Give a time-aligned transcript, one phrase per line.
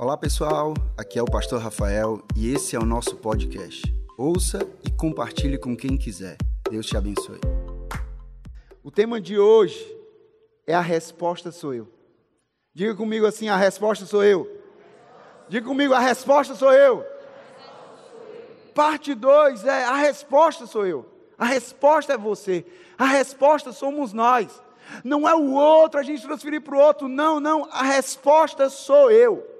[0.00, 3.82] Olá pessoal, aqui é o Pastor Rafael e esse é o nosso podcast.
[4.16, 6.36] Ouça e compartilhe com quem quiser.
[6.70, 7.40] Deus te abençoe.
[8.84, 9.76] O tema de hoje
[10.64, 11.88] é a resposta sou eu.
[12.72, 14.48] Diga comigo assim: a resposta sou eu.
[15.48, 17.04] Diga comigo: a resposta sou eu.
[18.76, 21.06] Parte 2 é a resposta sou eu.
[21.36, 22.64] A resposta é você.
[22.96, 24.62] A resposta somos nós.
[25.02, 27.08] Não é o outro, a gente transferir para o outro.
[27.08, 27.68] Não, não.
[27.72, 29.57] A resposta sou eu.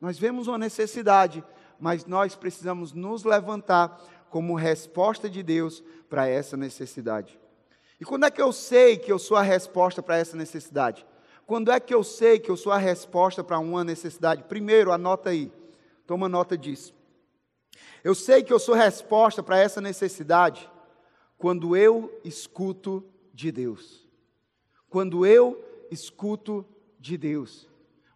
[0.00, 1.44] Nós vemos uma necessidade,
[1.80, 7.38] mas nós precisamos nos levantar como resposta de Deus para essa necessidade.
[8.00, 11.06] E quando é que eu sei que eu sou a resposta para essa necessidade?
[11.46, 14.42] Quando é que eu sei que eu sou a resposta para uma necessidade?
[14.44, 15.50] Primeiro, anota aí.
[16.06, 16.94] Toma nota disso.
[18.02, 20.70] Eu sei que eu sou resposta para essa necessidade
[21.38, 24.06] quando eu escuto de Deus.
[24.88, 26.64] Quando eu escuto
[26.98, 27.68] de Deus.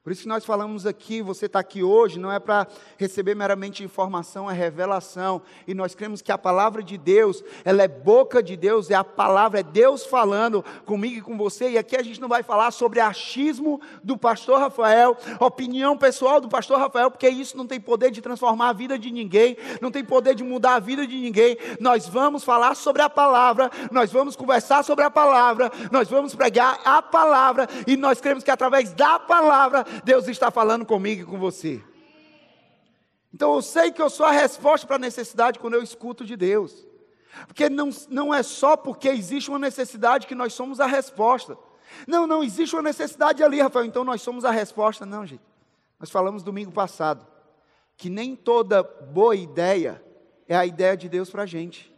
[0.02, 3.84] Por isso que nós falamos aqui, você está aqui hoje, não é para receber meramente
[3.84, 5.42] informação, é revelação.
[5.69, 9.05] E nós cremos que a palavra de Deus, ela é boca de Deus, é a
[9.05, 11.72] palavra, é Deus falando comigo e com você.
[11.72, 16.48] E aqui a gente não vai falar sobre achismo do pastor Rafael, opinião pessoal do
[16.48, 20.03] pastor Rafael, porque isso não tem poder de transformar a vida de ninguém, não tem
[20.03, 21.58] poder de mudar a vida de ninguém.
[21.78, 26.80] Nós vamos falar sobre a palavra, nós vamos conversar sobre a palavra, nós vamos pregar
[26.86, 31.38] a palavra, e nós cremos que através da palavra, Deus está falando comigo e com
[31.38, 31.83] você.
[33.33, 36.36] Então eu sei que eu sou a resposta para a necessidade quando eu escuto de
[36.36, 36.86] Deus.
[37.47, 41.56] Porque não, não é só porque existe uma necessidade que nós somos a resposta.
[42.06, 45.06] Não, não, existe uma necessidade ali, Rafael, então nós somos a resposta.
[45.06, 45.42] Não, gente.
[45.98, 47.27] Nós falamos domingo passado
[48.00, 50.02] que nem toda boa ideia
[50.48, 51.94] é a ideia de Deus para a gente.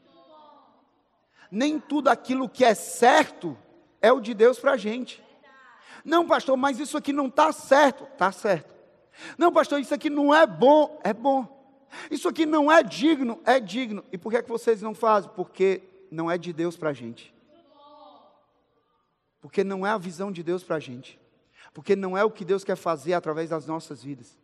[1.48, 3.56] Nem tudo aquilo que é certo
[4.00, 5.22] é o de Deus para a gente.
[6.04, 8.04] Não, pastor, mas isso aqui não está certo.
[8.04, 8.74] Está certo.
[9.36, 11.00] Não, pastor, isso aqui não é bom.
[11.04, 11.46] É bom.
[12.10, 13.40] Isso aqui não é digno.
[13.44, 14.04] É digno.
[14.12, 15.30] E por que, é que vocês não fazem?
[15.34, 17.32] Porque não é de Deus para a gente.
[19.40, 21.20] Porque não é a visão de Deus para a gente.
[21.74, 24.38] Porque não é o que Deus quer fazer através das nossas vidas.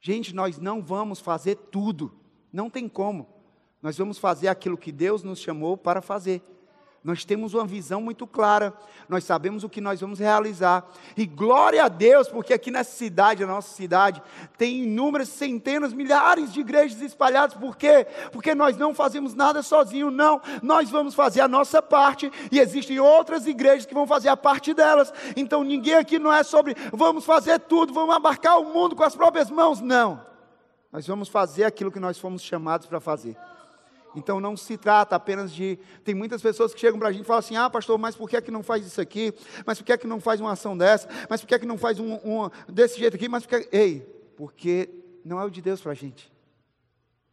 [0.00, 2.12] Gente, nós não vamos fazer tudo.
[2.52, 3.28] Não tem como.
[3.82, 6.42] Nós vamos fazer aquilo que Deus nos chamou para fazer.
[7.02, 8.74] Nós temos uma visão muito clara,
[9.08, 10.86] nós sabemos o que nós vamos realizar.
[11.16, 14.22] E glória a Deus, porque aqui nessa cidade, na nossa cidade,
[14.58, 17.56] tem inúmeras centenas, milhares de igrejas espalhadas.
[17.56, 18.06] Por quê?
[18.30, 20.42] Porque nós não fazemos nada sozinhos, não.
[20.62, 24.74] Nós vamos fazer a nossa parte e existem outras igrejas que vão fazer a parte
[24.74, 25.10] delas.
[25.34, 29.16] Então ninguém aqui não é sobre vamos fazer tudo, vamos abarcar o mundo com as
[29.16, 29.80] próprias mãos.
[29.80, 30.20] Não.
[30.92, 33.36] Nós vamos fazer aquilo que nós fomos chamados para fazer.
[34.14, 35.78] Então não se trata apenas de.
[36.04, 38.28] Tem muitas pessoas que chegam para a gente e falam assim: ah, pastor, mas por
[38.28, 39.32] que é que não faz isso aqui?
[39.64, 41.08] Mas por que é que não faz uma ação dessa?
[41.28, 43.28] Mas por que é que não faz um, um desse jeito aqui?
[43.28, 43.68] Mas por que.
[43.76, 44.00] Ei,
[44.36, 44.88] porque
[45.24, 46.32] não é o de Deus para a gente.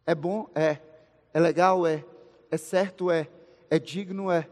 [0.06, 0.48] É bom?
[0.54, 0.78] É.
[1.34, 1.86] É legal?
[1.86, 2.04] É.
[2.50, 3.10] É certo?
[3.10, 3.28] É.
[3.70, 4.30] É digno?
[4.30, 4.48] É.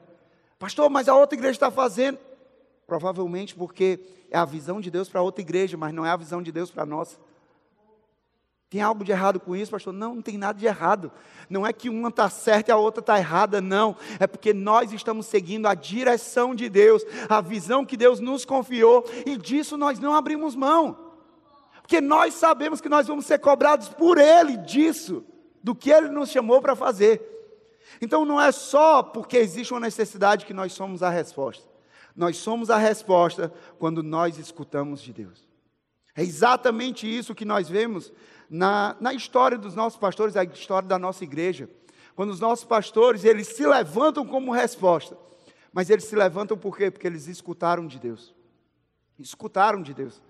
[0.59, 2.19] Pastor, mas a outra igreja está fazendo.
[2.87, 4.01] Provavelmente porque
[4.31, 6.71] é a visão de Deus para outra igreja, mas não é a visão de Deus
[6.71, 7.19] para a nossa.
[8.69, 9.93] Tem algo de errado com isso, pastor?
[9.93, 11.13] Não, não tem nada de errado.
[11.49, 13.97] Não é que uma está certa e a outra está errada, não.
[14.19, 19.05] É porque nós estamos seguindo a direção de Deus, a visão que Deus nos confiou,
[19.25, 20.99] e disso nós não abrimos mão.
[21.81, 25.25] Porque nós sabemos que nós vamos ser cobrados por Ele disso,
[25.63, 27.23] do que Ele nos chamou para fazer.
[28.01, 31.65] Então não é só porque existe uma necessidade que nós somos a resposta.
[32.17, 35.47] Nós somos a resposta quando nós escutamos de Deus.
[36.17, 38.11] É exatamente isso que nós vemos
[38.49, 41.69] na, na história dos nossos pastores, a história da nossa igreja.
[42.15, 45.17] Quando os nossos pastores, eles se levantam como resposta.
[45.73, 46.91] Mas eles se levantam por quê?
[46.91, 48.35] Porque eles escutaram de Deus.
[49.19, 50.23] Escutaram de Deus.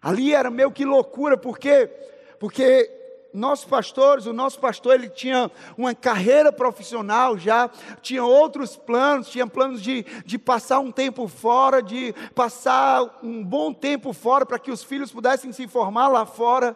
[0.00, 1.90] Ali era meio que loucura, por quê?
[2.38, 2.90] Porque
[3.36, 7.68] nossos pastores, o nosso pastor, ele tinha uma carreira profissional já,
[8.00, 13.74] tinha outros planos, tinha planos de, de passar um tempo fora, de passar um bom
[13.74, 16.74] tempo fora para que os filhos pudessem se formar lá fora.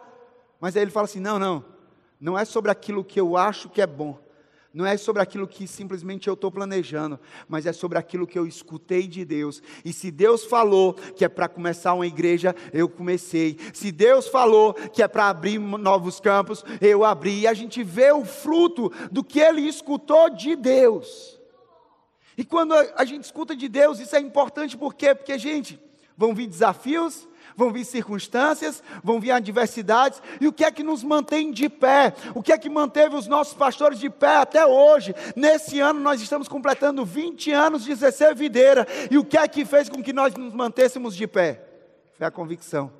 [0.61, 1.65] Mas aí ele fala assim: não, não,
[2.19, 4.17] não é sobre aquilo que eu acho que é bom,
[4.71, 7.19] não é sobre aquilo que simplesmente eu estou planejando,
[7.49, 9.61] mas é sobre aquilo que eu escutei de Deus.
[9.83, 13.57] E se Deus falou que é para começar uma igreja, eu comecei.
[13.73, 17.41] Se Deus falou que é para abrir novos campos, eu abri.
[17.41, 21.41] E a gente vê o fruto do que ele escutou de Deus.
[22.37, 25.13] E quando a gente escuta de Deus, isso é importante por quê?
[25.13, 25.77] Porque, gente,
[26.15, 31.03] vão vir desafios, vão vir circunstâncias, vão vir adversidades, e o que é que nos
[31.03, 32.13] mantém de pé?
[32.33, 35.13] O que é que manteve os nossos pastores de pé até hoje?
[35.35, 39.65] Nesse ano nós estamos completando 20 anos de CC Videira, e o que é que
[39.65, 41.63] fez com que nós nos mantêssemos de pé?
[42.17, 42.91] Foi a convicção.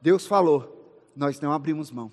[0.00, 2.12] Deus falou, nós não abrimos mão.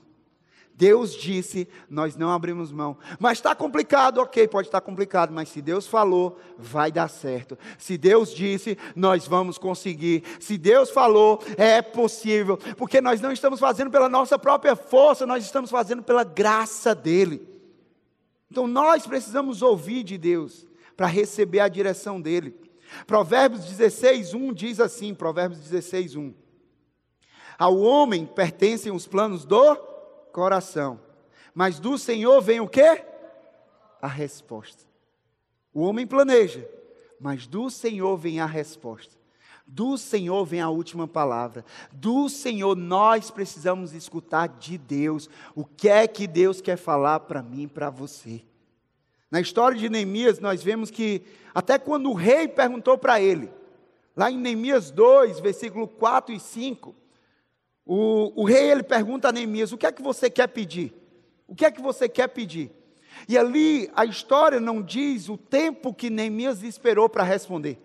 [0.80, 2.98] Deus disse, nós não abrimos mão.
[3.20, 7.60] Mas está complicado, ok, pode estar complicado, mas se Deus falou, vai dar certo.
[7.78, 10.24] Se Deus disse, nós vamos conseguir.
[10.40, 15.44] Se Deus falou, é possível, porque nós não estamos fazendo pela nossa própria força, nós
[15.44, 17.46] estamos fazendo pela graça dEle.
[18.50, 20.66] Então nós precisamos ouvir de Deus
[20.96, 22.58] para receber a direção dEle.
[23.06, 26.34] Provérbios 16, 1 diz assim: Provérbios 16, 1.
[27.58, 29.90] Ao homem pertencem os planos do
[30.31, 31.00] coração.
[31.54, 33.04] Mas do Senhor vem o quê?
[34.02, 34.84] A resposta.
[35.74, 36.68] O homem planeja,
[37.20, 39.18] mas do Senhor vem a resposta.
[39.72, 41.64] Do Senhor vem a última palavra.
[41.92, 45.30] Do Senhor nós precisamos escutar de Deus.
[45.56, 48.42] O que é que Deus quer falar para mim para você?
[49.30, 51.22] Na história de Neemias, nós vemos que,
[51.54, 53.52] até quando o rei perguntou para ele,
[54.16, 56.96] lá em Neemias 2, versículo 4 e 5,
[57.91, 60.94] o, o rei ele pergunta a Neemias: o que é que você quer pedir?
[61.47, 62.69] O que é que você quer pedir?
[63.27, 67.80] E ali a história não diz o tempo que Neemias esperou para responder.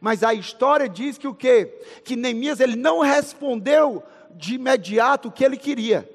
[0.00, 1.82] Mas a história diz que o quê?
[2.04, 6.08] Que Neemias ele não respondeu de imediato o que ele queria.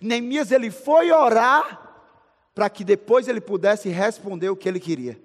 [0.00, 2.10] Neemias ele foi orar
[2.52, 5.22] para que depois ele pudesse responder o que ele queria.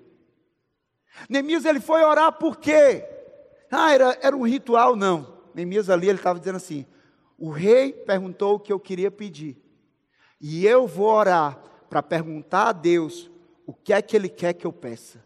[1.27, 3.03] Neemias ele foi orar por quê?
[3.71, 5.39] Ah, era, era um ritual, não.
[5.55, 6.85] Neemias ali ele estava dizendo assim:
[7.37, 9.57] o rei perguntou o que eu queria pedir.
[10.41, 13.29] E eu vou orar para perguntar a Deus
[13.65, 15.23] o que é que Ele quer que eu peça.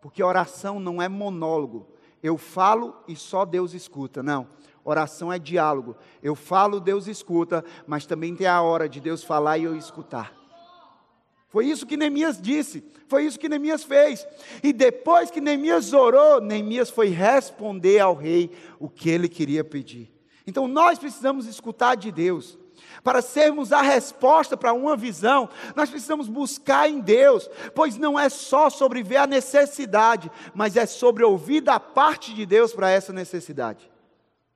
[0.00, 1.88] Porque oração não é monólogo.
[2.22, 4.22] Eu falo e só Deus escuta.
[4.22, 4.48] Não.
[4.84, 5.96] Oração é diálogo.
[6.22, 10.32] Eu falo, Deus escuta, mas também tem a hora de Deus falar e eu escutar.
[11.48, 14.26] Foi isso que Neemias disse, foi isso que Neemias fez.
[14.62, 20.17] E depois que Neemias orou, Neemias foi responder ao rei o que ele queria pedir.
[20.48, 22.56] Então nós precisamos escutar de Deus.
[23.04, 25.46] Para sermos a resposta para uma visão,
[25.76, 30.86] nós precisamos buscar em Deus, pois não é só sobre ver a necessidade, mas é
[30.86, 33.92] sobre ouvir da parte de Deus para essa necessidade.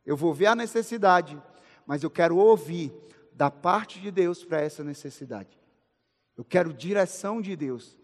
[0.06, 1.40] Eu vou ver a necessidade,
[1.86, 2.90] mas eu quero ouvir
[3.34, 5.60] da parte de Deus para essa necessidade.
[6.38, 7.98] Eu quero direção de Deus.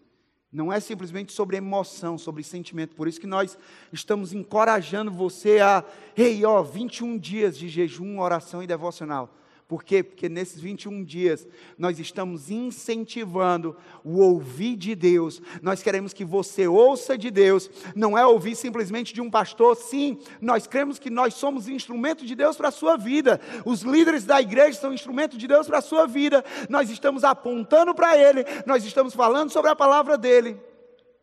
[0.51, 2.95] Não é simplesmente sobre emoção, sobre sentimento.
[2.95, 3.57] Por isso que nós
[3.93, 5.83] estamos encorajando você a,
[6.17, 9.35] ei, ó, 21 dias de jejum, oração e devocional.
[9.69, 10.01] Por quê?
[10.01, 15.39] Porque nesses 21 dias nós estamos incentivando o ouvir de Deus.
[15.61, 19.75] Nós queremos que você ouça de Deus, não é ouvir simplesmente de um pastor.
[19.75, 23.39] Sim, nós cremos que nós somos instrumento de Deus para a sua vida.
[23.63, 26.43] Os líderes da igreja são instrumento de Deus para a sua vida.
[26.67, 30.59] Nós estamos apontando para Ele, nós estamos falando sobre a palavra dele.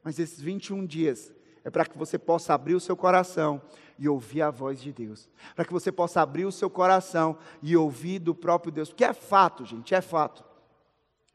[0.05, 1.35] Mas esses 21 dias
[1.65, 3.61] é para que você possa abrir o seu coração
[3.99, 5.29] e ouvir a voz de Deus.
[5.55, 8.89] Para que você possa abrir o seu coração e ouvir do próprio Deus.
[8.89, 10.45] Porque é fato, gente, é fato.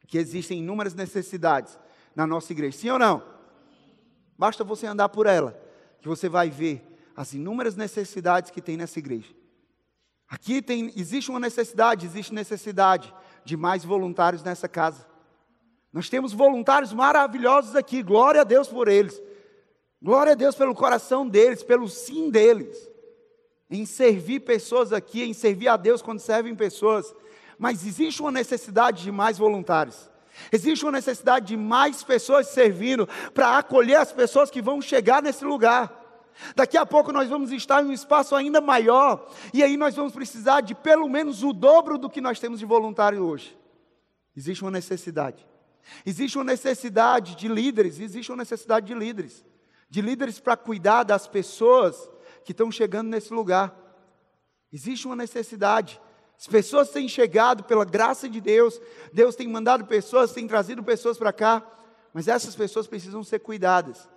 [0.07, 1.79] Que existem inúmeras necessidades
[2.15, 2.77] na nossa igreja.
[2.77, 3.23] Sim ou não?
[4.37, 5.59] Basta você andar por ela,
[6.01, 9.33] que você vai ver as inúmeras necessidades que tem nessa igreja.
[10.27, 15.05] Aqui tem, existe uma necessidade, existe necessidade de mais voluntários nessa casa.
[15.91, 19.21] Nós temos voluntários maravilhosos aqui, glória a Deus por eles.
[20.01, 22.89] Glória a Deus pelo coração deles, pelo sim deles,
[23.69, 27.13] em servir pessoas aqui, em servir a Deus quando servem pessoas.
[27.59, 30.09] Mas existe uma necessidade de mais voluntários.
[30.51, 35.45] Existe uma necessidade de mais pessoas servindo para acolher as pessoas que vão chegar nesse
[35.45, 35.99] lugar.
[36.55, 40.13] Daqui a pouco nós vamos estar em um espaço ainda maior, e aí nós vamos
[40.13, 43.55] precisar de pelo menos o dobro do que nós temos de voluntário hoje.
[44.35, 45.45] Existe uma necessidade.
[46.03, 49.45] Existe uma necessidade de líderes, existe uma necessidade de líderes
[49.91, 52.09] de líderes para cuidar das pessoas
[52.45, 53.75] que estão chegando nesse lugar.
[54.71, 55.99] Existe uma necessidade.
[56.39, 58.79] As pessoas têm chegado pela graça de Deus,
[59.11, 61.61] Deus tem mandado pessoas, tem trazido pessoas para cá,
[62.13, 64.09] mas essas pessoas precisam ser cuidadas.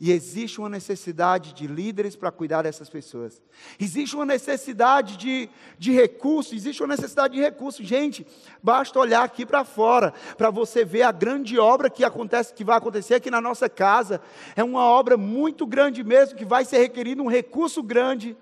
[0.00, 3.40] E existe uma necessidade de líderes para cuidar dessas pessoas.
[3.78, 7.86] Existe uma necessidade de, de recursos, existe uma necessidade de recursos.
[7.86, 8.26] Gente,
[8.62, 12.76] basta olhar aqui para fora, para você ver a grande obra que acontece, que vai
[12.78, 14.20] acontecer aqui na nossa casa.
[14.56, 18.36] É uma obra muito grande mesmo, que vai ser requerido um recurso grande.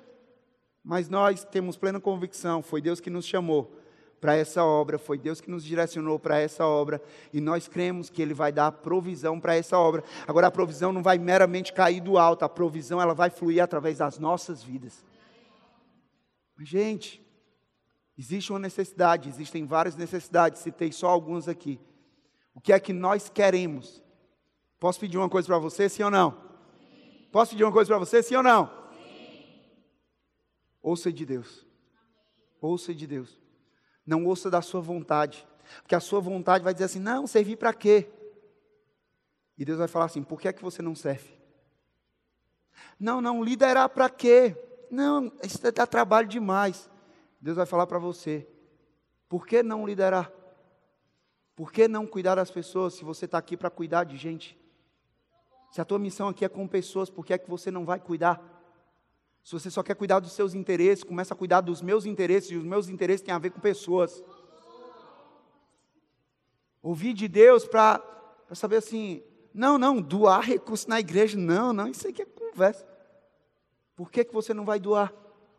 [0.82, 3.79] Mas nós temos plena convicção, foi Deus que nos chamou
[4.20, 8.20] para essa obra, foi Deus que nos direcionou para essa obra, e nós cremos que
[8.20, 10.04] Ele vai dar provisão para essa obra.
[10.28, 13.98] Agora, a provisão não vai meramente cair do alto, a provisão ela vai fluir através
[13.98, 15.02] das nossas vidas.
[16.56, 17.24] Mas, gente,
[18.18, 21.80] existe uma necessidade, existem várias necessidades, citei só algumas aqui.
[22.54, 24.02] O que é que nós queremos?
[24.78, 26.36] Posso pedir uma coisa para você, sim ou não?
[27.32, 28.66] Posso pedir uma coisa para você, sim ou não?
[28.66, 29.44] Sim.
[30.82, 31.64] Ouça de Deus.
[32.60, 33.39] Ouça de Deus.
[34.10, 35.46] Não ouça da sua vontade.
[35.82, 38.10] Porque a sua vontade vai dizer assim: não, servir para quê?
[39.56, 41.30] E Deus vai falar assim: por que é que você não serve?
[42.98, 44.56] Não, não, liderar para quê?
[44.90, 46.90] Não, isso dá trabalho demais.
[47.40, 48.48] Deus vai falar para você:
[49.28, 50.28] por que não liderar?
[51.54, 54.58] Por que não cuidar das pessoas se você está aqui para cuidar de gente?
[55.70, 58.00] Se a tua missão aqui é com pessoas, por que é que você não vai
[58.00, 58.42] cuidar?
[59.42, 62.56] Se você só quer cuidar dos seus interesses, começa a cuidar dos meus interesses, e
[62.56, 64.22] os meus interesses têm a ver com pessoas.
[66.82, 68.02] Ouvir de Deus para
[68.52, 72.86] saber assim, não, não, doar recurso na igreja, não, não, isso aqui é conversa.
[73.96, 75.12] Por que, que você não vai doar?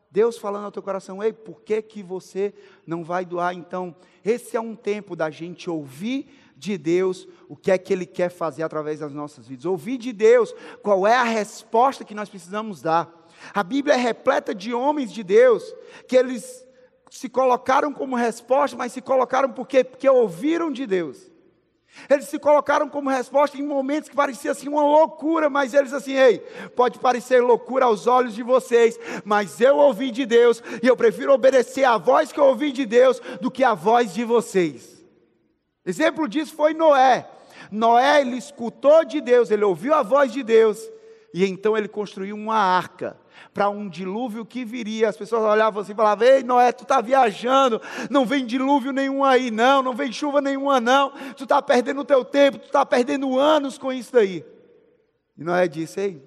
[0.10, 2.54] Deus falando ao teu coração, ei, por que, que você
[2.86, 3.54] não vai doar?
[3.54, 3.96] Então,
[4.26, 8.30] esse é um tempo da gente ouvir de Deus o que é que Ele quer
[8.30, 9.66] fazer através das nossas vidas.
[9.66, 13.21] Ouvir de Deus qual é a resposta que nós precisamos dar.
[13.54, 15.64] A Bíblia é repleta de homens de Deus
[16.08, 16.66] que eles
[17.10, 19.84] se colocaram como resposta, mas se colocaram por quê?
[19.84, 21.30] Porque ouviram de Deus.
[22.10, 26.14] Eles se colocaram como resposta em momentos que parecia assim uma loucura, mas eles assim,
[26.14, 26.40] ei,
[26.74, 31.34] pode parecer loucura aos olhos de vocês, mas eu ouvi de Deus e eu prefiro
[31.34, 35.04] obedecer a voz que eu ouvi de Deus do que a voz de vocês.
[35.86, 37.30] Exemplo disso foi Noé.
[37.70, 40.80] Noé ele escutou de Deus, ele ouviu a voz de Deus
[41.34, 43.20] e então ele construiu uma arca
[43.54, 45.10] para um dilúvio que viria.
[45.10, 49.24] As pessoas olhavam assim e falavam: Ei, Noé, tu está viajando, não vem dilúvio nenhum
[49.24, 51.12] aí, não, não vem chuva nenhuma, não.
[51.36, 54.46] Tu está perdendo o teu tempo, tu está perdendo anos com isso daí.
[55.38, 56.24] E Noé disse: Ei,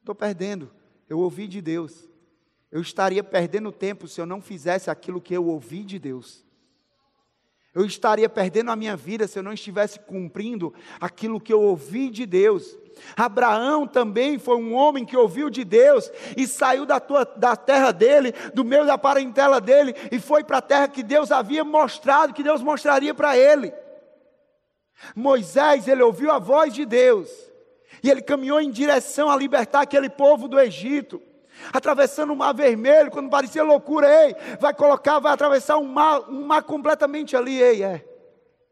[0.00, 0.70] estou perdendo,
[1.08, 2.08] eu ouvi de Deus.
[2.70, 6.45] Eu estaria perdendo tempo se eu não fizesse aquilo que eu ouvi de Deus.
[7.76, 12.08] Eu estaria perdendo a minha vida se eu não estivesse cumprindo aquilo que eu ouvi
[12.08, 12.74] de Deus.
[13.14, 17.92] Abraão também foi um homem que ouviu de Deus e saiu da, tua, da terra
[17.92, 22.32] dele, do meio da parentela dele, e foi para a terra que Deus havia mostrado,
[22.32, 23.74] que Deus mostraria para ele.
[25.14, 27.28] Moisés, ele ouviu a voz de Deus,
[28.02, 31.20] e ele caminhou em direção a libertar aquele povo do Egito
[31.72, 36.44] atravessando o mar vermelho, quando parecia loucura, ei, vai colocar, vai atravessar um mar, um
[36.44, 38.04] mar completamente ali, ei, é.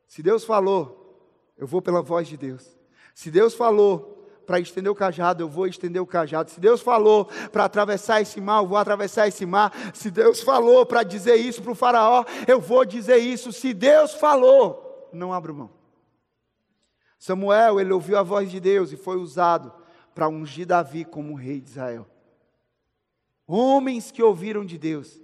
[0.07, 2.77] Se Deus falou, eu vou pela voz de Deus.
[3.15, 4.15] Se Deus falou,
[4.45, 6.51] para estender o cajado, eu vou estender o cajado.
[6.51, 9.73] Se Deus falou para atravessar esse mar, eu vou atravessar esse mar.
[9.93, 13.53] Se Deus falou para dizer isso para o Faraó, eu vou dizer isso.
[13.53, 15.71] Se Deus falou, não abro mão.
[17.19, 19.73] Samuel, ele ouviu a voz de Deus e foi usado
[20.15, 22.07] para ungir Davi como rei de Israel.
[23.47, 25.21] Homens que ouviram de Deus.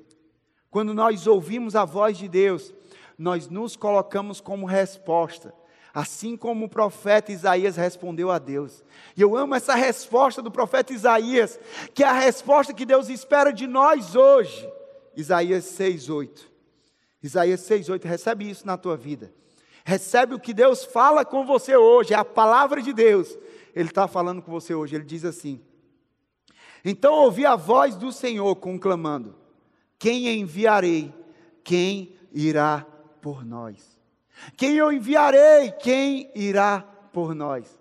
[0.70, 2.72] Quando nós ouvimos a voz de Deus,
[3.18, 5.54] nós nos colocamos como resposta.
[5.92, 8.84] Assim como o profeta Isaías respondeu a Deus.
[9.16, 11.58] E eu amo essa resposta do profeta Isaías,
[11.92, 14.68] que é a resposta que Deus espera de nós hoje.
[15.16, 16.42] Isaías 6,8.
[17.22, 19.32] Isaías 6,8, recebe isso na tua vida.
[19.84, 23.36] Recebe o que Deus fala com você hoje, é a palavra de Deus.
[23.74, 24.94] Ele está falando com você hoje.
[24.94, 25.60] Ele diz assim:
[26.84, 29.34] Então ouvi a voz do Senhor conclamando:
[29.98, 31.12] Quem enviarei?
[31.62, 32.86] Quem irá
[33.20, 33.98] por nós?
[34.56, 35.72] Quem eu enviarei?
[35.72, 36.80] Quem irá
[37.12, 37.78] por nós?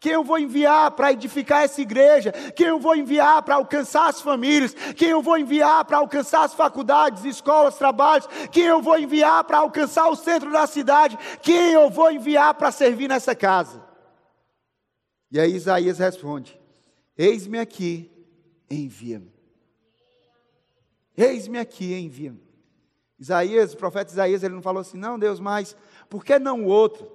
[0.00, 2.32] Quem eu vou enviar para edificar essa igreja?
[2.32, 4.72] Quem eu vou enviar para alcançar as famílias?
[4.96, 8.26] Quem eu vou enviar para alcançar as faculdades, escolas, trabalhos?
[8.50, 11.18] Quem eu vou enviar para alcançar o centro da cidade?
[11.42, 13.84] Quem eu vou enviar para servir nessa casa?
[15.30, 16.58] E aí Isaías responde:
[17.16, 18.10] Eis-me aqui,
[18.70, 19.32] envia-me.
[21.16, 22.40] Eis-me aqui, envia-me.
[23.18, 25.76] Isaías, o profeta Isaías, ele não falou assim, não, Deus, mas
[26.08, 27.10] por que não o outro?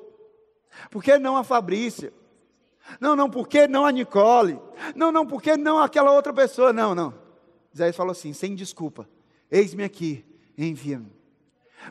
[0.92, 2.14] Por que não a Fabrícia?
[3.00, 4.60] Não, não, por que não a Nicole?
[4.96, 6.72] Não, não, por que não aquela outra pessoa?
[6.72, 7.14] Não, não.
[7.74, 9.10] Isaías falou assim, sem desculpa:
[9.50, 10.24] Eis-me aqui,
[10.58, 11.15] envia-me.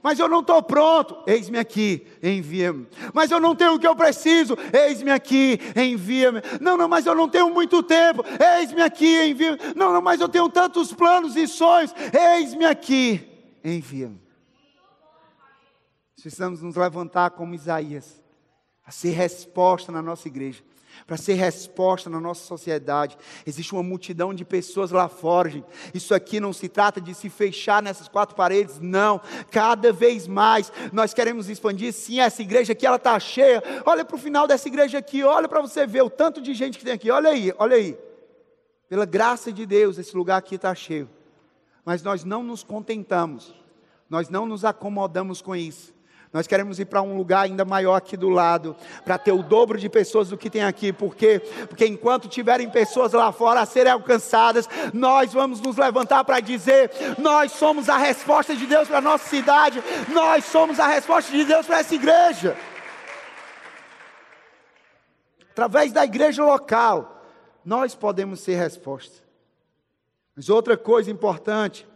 [0.03, 2.87] Mas eu não estou pronto, eis-me aqui, envia-me.
[3.13, 6.41] Mas eu não tenho o que eu preciso, eis-me aqui, envia-me.
[6.61, 8.23] Não, não, mas eu não tenho muito tempo,
[8.59, 9.59] eis-me aqui, envia-me.
[9.75, 13.29] Não, não, mas eu tenho tantos planos e sonhos, eis-me aqui,
[13.65, 14.21] envia-me.
[16.15, 18.23] Precisamos nos levantar como Isaías,
[18.83, 20.63] para ser resposta na nossa igreja,
[21.07, 23.17] para ser resposta na nossa sociedade.
[23.47, 25.67] Existe uma multidão de pessoas lá fora, gente.
[25.93, 29.21] Isso aqui não se trata de se fechar nessas quatro paredes, não.
[29.51, 31.93] Cada vez mais nós queremos expandir.
[31.93, 33.63] Sim, essa igreja aqui ela está cheia.
[33.85, 36.79] Olha para o final dessa igreja aqui, olha para você ver o tanto de gente
[36.79, 37.11] que tem aqui.
[37.11, 37.99] Olha aí, olha aí.
[38.89, 41.09] Pela graça de Deus, esse lugar aqui está cheio.
[41.85, 43.55] Mas nós não nos contentamos,
[44.09, 45.94] nós não nos acomodamos com isso
[46.35, 48.75] Nós queremos ir para um lugar ainda maior aqui do lado,
[49.05, 50.93] para ter o dobro de pessoas do que tem aqui.
[50.93, 51.41] Por quê?
[51.69, 56.91] Porque enquanto tiverem pessoas lá fora a serem alcançadas, nós vamos nos levantar para dizer:
[57.19, 59.81] nós somos a resposta de Deus para a nossa cidade,
[60.13, 62.57] nós somos a resposta de Deus para essa igreja.
[65.53, 67.25] Através da igreja local,
[67.65, 69.23] nós podemos ser resposta.
[70.35, 71.87] Mas outra coisa importante,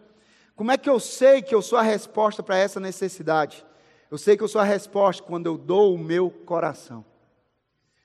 [0.55, 3.67] como é que eu sei que eu sou a resposta para essa necessidade?
[4.11, 7.05] Eu sei que eu sou a resposta quando eu dou o meu coração.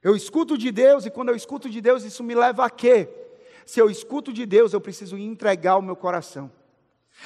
[0.01, 3.09] Eu escuto de Deus e quando eu escuto de Deus, isso me leva a quê?
[3.65, 6.51] Se eu escuto de Deus, eu preciso entregar o meu coração.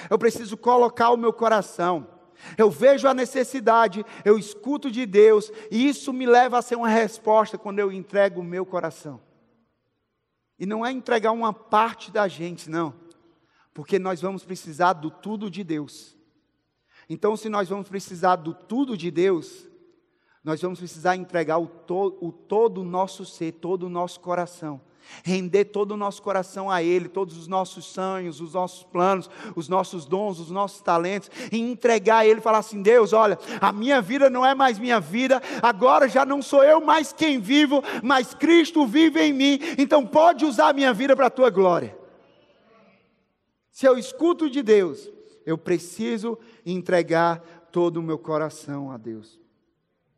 [0.10, 2.08] Eu preciso colocar o meu coração.
[2.56, 6.88] Eu vejo a necessidade, eu escuto de Deus, e isso me leva a ser uma
[6.88, 9.20] resposta quando eu entrego o meu coração.
[10.60, 12.94] E não é entregar uma parte da gente, não.
[13.74, 16.17] Porque nós vamos precisar do tudo de Deus.
[17.10, 19.68] Então, se nós vamos precisar do tudo de Deus,
[20.44, 24.82] nós vamos precisar entregar o, to, o todo o nosso ser, todo o nosso coração.
[25.24, 29.70] Render todo o nosso coração a Ele, todos os nossos sonhos, os nossos planos, os
[29.70, 34.02] nossos dons, os nossos talentos, e entregar a Ele, falar assim: Deus, olha, a minha
[34.02, 38.34] vida não é mais minha vida, agora já não sou eu mais quem vivo, mas
[38.34, 41.98] Cristo vive em mim, então pode usar a minha vida para a tua glória.
[43.72, 45.10] Se eu escuto de Deus,
[45.46, 46.38] eu preciso
[46.72, 47.40] entregar
[47.72, 49.40] todo o meu coração a Deus.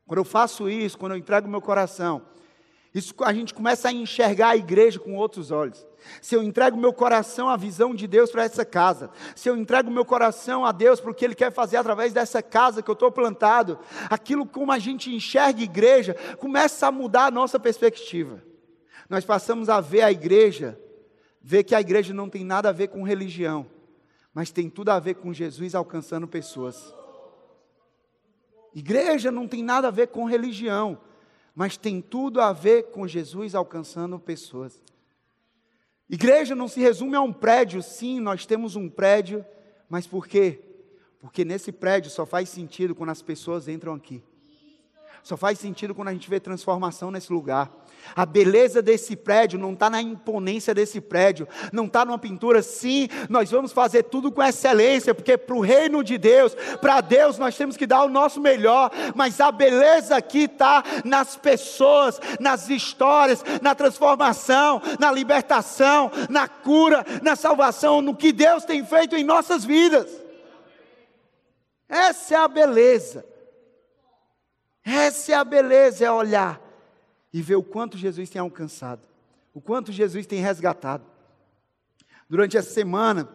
[0.08, 2.24] Quando eu faço isso, quando eu entrego o meu coração,
[2.94, 5.86] isso a gente começa a enxergar a igreja com outros olhos.
[6.22, 9.92] Se eu entrego meu coração à visão de Deus para essa casa, se eu entrego
[9.92, 12.94] meu coração a Deus para o que Ele quer fazer através dessa casa que eu
[12.94, 13.78] estou plantado,
[14.10, 18.42] aquilo como a gente enxerga a igreja, começa a mudar a nossa perspectiva.
[19.08, 20.80] Nós passamos a ver a igreja,
[21.42, 23.68] ver que a igreja não tem nada a ver com religião,
[24.34, 26.94] mas tem tudo a ver com Jesus alcançando pessoas.
[28.74, 31.00] Igreja não tem nada a ver com religião
[31.60, 34.82] mas tem tudo a ver com Jesus alcançando pessoas.
[36.10, 39.46] Igreja não se resume a um prédio, sim, nós temos um prédio,
[39.90, 40.62] mas por quê?
[41.20, 44.24] Porque nesse prédio só faz sentido quando as pessoas entram aqui.
[45.24, 47.72] Só faz sentido quando a gente vê transformação nesse lugar.
[48.16, 52.62] A beleza desse prédio não está na imponência desse prédio, não está numa pintura.
[52.62, 57.38] Sim, nós vamos fazer tudo com excelência, porque para o reino de Deus, para Deus,
[57.38, 58.92] nós temos que dar o nosso melhor.
[59.16, 67.06] Mas a beleza aqui está nas pessoas, nas histórias, na transformação, na libertação, na cura,
[67.22, 70.10] na salvação, no que Deus tem feito em nossas vidas.
[71.88, 73.29] Essa é a beleza.
[74.84, 76.62] Essa é a beleza, é olhar
[77.34, 79.02] e ver o quanto Jesus tem alcançado,
[79.54, 81.06] o quanto Jesus tem resgatado.
[82.30, 83.28] Durante essa semana,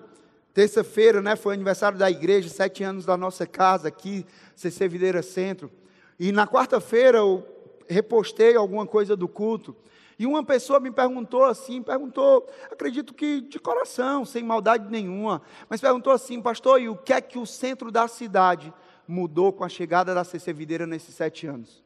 [0.52, 5.70] terça-feira, né, foi aniversário da igreja, sete anos da nossa casa aqui, CC Videira Centro.
[6.18, 7.46] E na quarta-feira eu
[7.88, 9.76] repostei alguma coisa do culto.
[10.16, 15.80] E uma pessoa me perguntou assim, perguntou, acredito que de coração, sem maldade nenhuma, mas
[15.80, 18.72] perguntou assim, pastor, e o que é que o centro da cidade
[19.06, 21.84] mudou com a chegada da CC Videira nesses sete anos?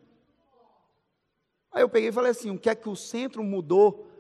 [1.72, 4.11] Aí eu peguei e falei assim: o que é que o centro mudou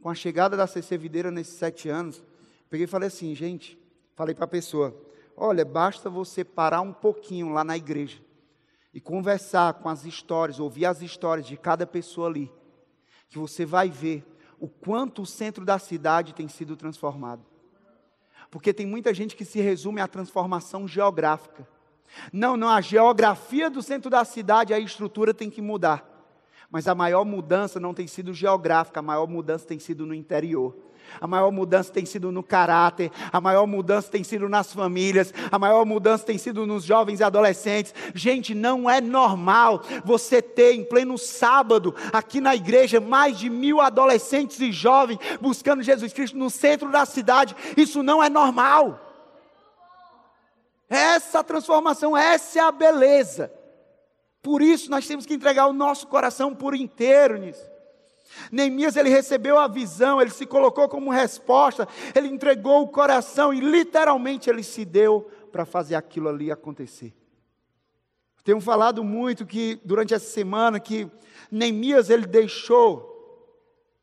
[0.00, 2.22] com a chegada da CC Videira nesses sete anos?
[2.68, 3.78] Peguei e falei assim, gente,
[4.14, 4.94] falei para a pessoa:
[5.36, 8.22] olha, basta você parar um pouquinho lá na igreja
[8.92, 12.50] e conversar com as histórias, ouvir as histórias de cada pessoa ali,
[13.28, 14.24] que você vai ver
[14.60, 17.44] o quanto o centro da cidade tem sido transformado.
[18.50, 21.68] Porque tem muita gente que se resume à transformação geográfica.
[22.32, 26.04] Não, não, a geografia do centro da cidade, a estrutura tem que mudar.
[26.70, 30.74] Mas a maior mudança não tem sido geográfica, a maior mudança tem sido no interior.
[31.20, 35.58] A maior mudança tem sido no caráter, a maior mudança tem sido nas famílias, a
[35.58, 37.94] maior mudança tem sido nos jovens e adolescentes.
[38.14, 43.80] Gente, não é normal você ter em pleno sábado, aqui na igreja, mais de mil
[43.80, 47.54] adolescentes e jovens buscando Jesus Cristo no centro da cidade.
[47.76, 49.13] Isso não é normal.
[50.94, 53.52] Essa transformação, essa é a beleza.
[54.40, 57.68] Por isso nós temos que entregar o nosso coração por inteiro nisso.
[58.50, 63.60] Neemias ele recebeu a visão, ele se colocou como resposta, ele entregou o coração e
[63.60, 67.14] literalmente ele se deu para fazer aquilo ali acontecer.
[68.44, 71.10] Tenho falado muito que durante essa semana que
[71.50, 73.10] Neemias ele deixou,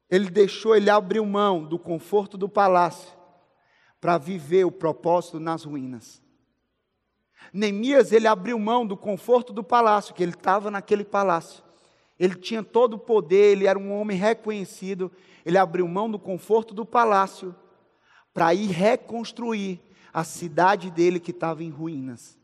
[0.09, 3.11] ele deixou, ele abriu mão do conforto do palácio
[3.99, 6.21] para viver o propósito nas ruínas.
[7.53, 11.63] Neemias, ele abriu mão do conforto do palácio, que ele estava naquele palácio.
[12.17, 15.11] Ele tinha todo o poder, ele era um homem reconhecido.
[15.45, 17.55] Ele abriu mão do conforto do palácio
[18.33, 19.79] para ir reconstruir
[20.13, 22.37] a cidade dele que estava em ruínas.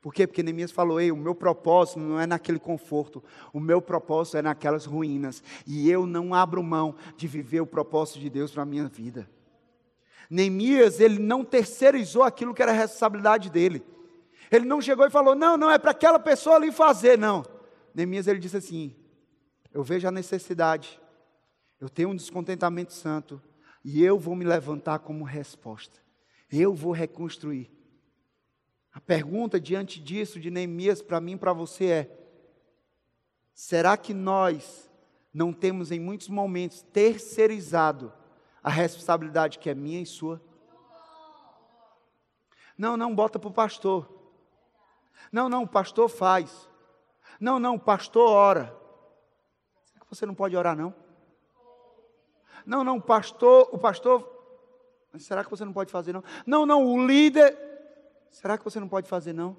[0.00, 0.26] Por quê?
[0.26, 4.42] Porque Neemias falou: Ei, o meu propósito não é naquele conforto, o meu propósito é
[4.42, 5.42] naquelas ruínas.
[5.66, 9.28] E eu não abro mão de viver o propósito de Deus para a minha vida.
[10.30, 13.82] Neemias, ele não terceirizou aquilo que era responsabilidade dele.
[14.50, 17.44] Ele não chegou e falou: Não, não, é para aquela pessoa ali fazer, não.
[17.94, 18.94] Neemias, ele disse assim:
[19.72, 21.00] Eu vejo a necessidade,
[21.80, 23.40] eu tenho um descontentamento santo,
[23.84, 25.98] e eu vou me levantar como resposta.
[26.50, 27.70] Eu vou reconstruir.
[28.92, 32.18] A pergunta diante disso, de Neemias, para mim e para você é:
[33.52, 34.90] será que nós
[35.32, 38.12] não temos em muitos momentos terceirizado
[38.62, 40.40] a responsabilidade que é minha e sua?
[42.76, 44.15] Não, não, bota para o pastor.
[45.32, 46.68] Não, não, o pastor faz.
[47.40, 48.76] Não, não, o pastor ora.
[49.84, 50.94] Será que você não pode orar, não?
[52.64, 54.34] Não, não, o pastor, o pastor.
[55.18, 56.24] Será que você não pode fazer, não?
[56.46, 57.56] Não, não, o líder.
[58.30, 59.56] Será que você não pode fazer, não?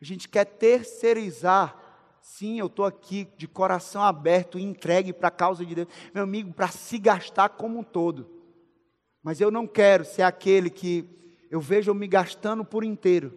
[0.00, 1.76] A gente quer terceirizar.
[2.20, 6.52] Sim, eu estou aqui de coração aberto, entregue para a causa de Deus, meu amigo,
[6.52, 8.28] para se gastar como um todo.
[9.22, 11.08] Mas eu não quero ser aquele que
[11.50, 13.36] eu vejo me gastando por inteiro,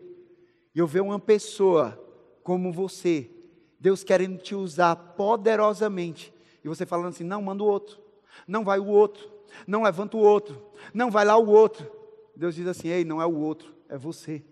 [0.73, 1.99] e eu vejo uma pessoa
[2.43, 3.29] como você,
[3.79, 7.99] Deus querendo te usar poderosamente, e você falando assim: não, manda o outro,
[8.47, 9.29] não vai o outro,
[9.67, 10.61] não levanta o outro,
[10.93, 11.91] não vai lá o outro.
[12.35, 14.43] Deus diz assim: ei, não é o outro, é você.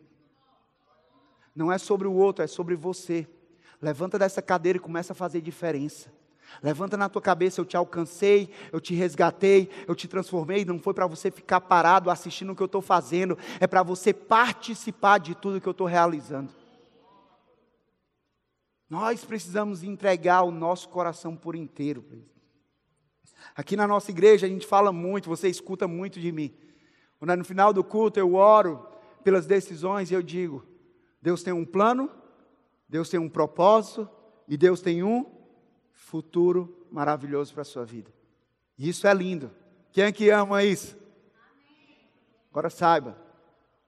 [1.56, 3.28] Não é sobre o outro, é sobre você.
[3.82, 6.12] Levanta dessa cadeira e começa a fazer diferença.
[6.62, 10.66] Levanta na tua cabeça, eu te alcancei, eu te resgatei, eu te transformei.
[10.66, 14.14] Não foi para você ficar parado assistindo o que eu estou fazendo, é para você
[14.14, 16.54] participar de tudo que eu estou realizando.
[18.90, 22.04] Nós precisamos entregar o nosso coração por inteiro.
[23.56, 26.54] Aqui na nossa igreja a gente fala muito, você escuta muito de mim.
[27.22, 28.88] É no final do culto eu oro
[29.24, 30.66] pelas decisões e eu digo:
[31.22, 32.10] Deus tem um plano,
[32.88, 34.10] Deus tem um propósito
[34.48, 35.39] e Deus tem um
[36.00, 38.12] futuro maravilhoso para a sua vida.
[38.78, 39.52] Isso é lindo.
[39.92, 40.98] Quem é que ama isso?
[42.50, 43.18] Agora saiba: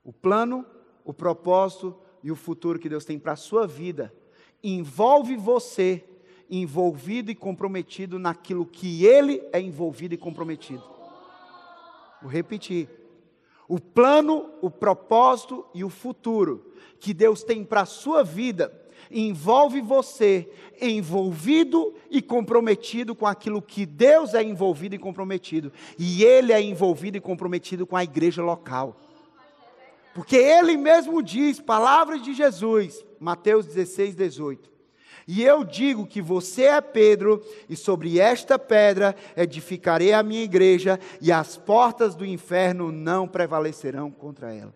[0.03, 0.65] o plano,
[1.05, 4.13] o propósito e o futuro que Deus tem para a sua vida
[4.61, 6.03] envolve você
[6.49, 10.83] envolvido e comprometido naquilo que Ele é envolvido e comprometido.
[12.21, 12.89] Vou repetir
[13.69, 19.81] o plano, o propósito e o futuro que Deus tem para a sua vida envolve
[19.81, 20.49] você
[20.81, 27.17] envolvido e comprometido com aquilo que Deus é envolvido e comprometido, e Ele é envolvido
[27.17, 28.95] e comprometido com a igreja local.
[30.13, 34.71] Porque Ele mesmo diz, palavras de Jesus, Mateus 16, 18.
[35.27, 40.99] E eu digo que você é Pedro, e sobre esta pedra edificarei a minha igreja,
[41.21, 44.75] e as portas do inferno não prevalecerão contra ela.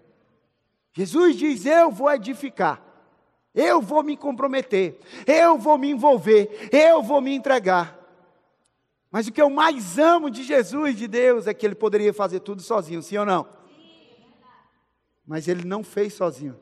[0.94, 2.82] Jesus diz: Eu vou edificar,
[3.56, 7.98] eu vou me comprometer, eu vou me envolver, eu vou me entregar.
[9.10, 12.42] Mas o que eu mais amo de Jesus, de Deus, é que ele poderia fazer
[12.42, 13.48] tudo sozinho, sim ou não?
[15.26, 16.60] Mas ele não fez sozinho.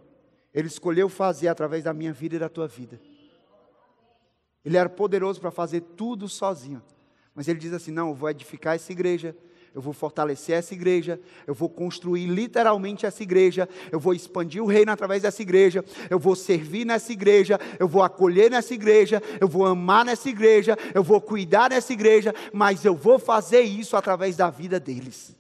[0.53, 3.01] Ele escolheu fazer através da minha vida e da tua vida.
[4.63, 6.82] Ele era poderoso para fazer tudo sozinho.
[7.34, 9.36] Mas ele diz assim: não, eu vou edificar essa igreja,
[9.73, 14.67] eu vou fortalecer essa igreja, eu vou construir literalmente essa igreja, eu vou expandir o
[14.67, 19.47] reino através dessa igreja, eu vou servir nessa igreja, eu vou acolher nessa igreja, eu
[19.47, 24.36] vou amar nessa igreja, eu vou cuidar nessa igreja, mas eu vou fazer isso através
[24.36, 25.36] da vida deles.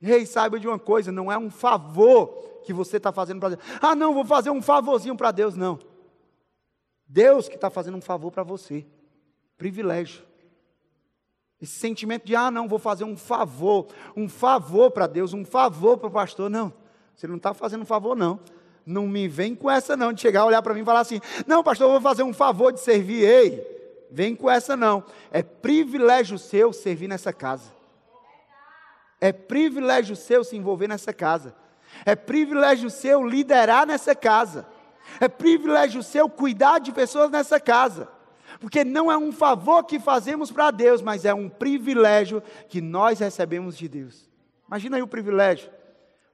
[0.00, 2.28] Ei, saiba de uma coisa: não é um favor
[2.64, 3.62] que você está fazendo para Deus.
[3.80, 5.78] Ah, não, vou fazer um favorzinho para Deus, não.
[7.08, 8.86] Deus que está fazendo um favor para você.
[9.56, 10.27] Privilégio.
[11.60, 15.98] Esse sentimento de, ah, não, vou fazer um favor, um favor para Deus, um favor
[15.98, 16.48] para o pastor.
[16.48, 16.72] Não,
[17.14, 18.38] você não está fazendo um favor, não.
[18.86, 21.62] Não me vem com essa, não, de chegar, olhar para mim e falar assim: não,
[21.62, 23.22] pastor, eu vou fazer um favor de servir.
[23.24, 25.04] Ei, vem com essa, não.
[25.32, 27.72] É privilégio seu servir nessa casa.
[29.20, 31.54] É privilégio seu se envolver nessa casa.
[32.04, 34.66] É privilégio seu liderar nessa casa.
[35.20, 38.08] É privilégio seu cuidar de pessoas nessa casa.
[38.60, 43.20] Porque não é um favor que fazemos para Deus, mas é um privilégio que nós
[43.20, 44.28] recebemos de Deus.
[44.66, 45.70] Imagina aí o privilégio.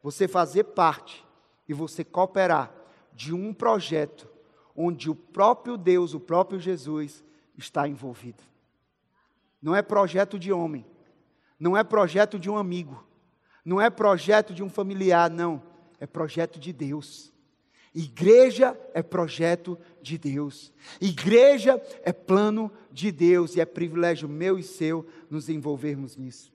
[0.03, 1.25] Você fazer parte
[1.69, 2.73] e você cooperar
[3.13, 4.29] de um projeto
[4.77, 7.23] onde o próprio Deus, o próprio Jesus
[7.57, 8.43] está envolvido.
[9.63, 10.85] Não é projeto de homem,
[11.59, 13.07] não é projeto de um amigo,
[13.65, 15.63] não é projeto de um familiar, não,
[15.99, 17.33] é projeto de Deus.
[17.95, 20.73] Igreja é projeto de Deus.
[21.01, 26.53] Igreja é plano de Deus e é privilégio meu e seu nos envolvermos nisso.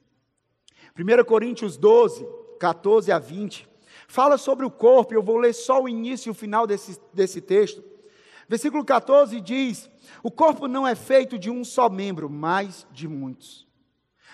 [0.97, 2.28] 1 Coríntios 12,
[2.60, 3.69] 14 a 20,
[4.08, 7.39] Fala sobre o corpo, eu vou ler só o início e o final desse, desse
[7.39, 7.84] texto.
[8.47, 9.88] Versículo 14 diz:
[10.23, 13.67] O corpo não é feito de um só membro, mas de muitos.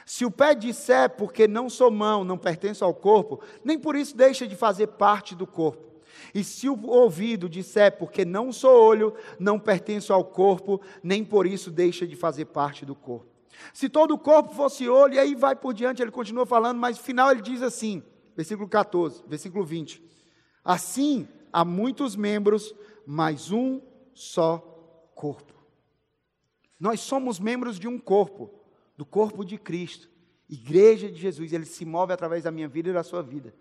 [0.06, 4.15] Se o pé disser, porque não sou mão, não pertenço ao corpo, nem por isso
[4.15, 5.95] deixa de fazer parte do corpo.
[6.34, 11.45] E se o ouvido disser, porque não sou olho, não pertenço ao corpo, nem por
[11.45, 13.28] isso deixa de fazer parte do corpo.
[13.73, 16.97] Se todo o corpo fosse olho, e aí vai por diante, ele continua falando, mas
[16.97, 18.04] no final ele diz assim,
[18.36, 20.04] versículo 14, versículo 20:
[20.63, 22.75] Assim há muitos membros,
[23.06, 23.82] mas um
[24.13, 24.58] só
[25.15, 25.54] corpo.
[26.80, 28.51] Nós somos membros de um corpo
[28.97, 30.10] do corpo de Cristo,
[30.49, 33.54] igreja de Jesus, ele se move através da minha vida e da sua vida.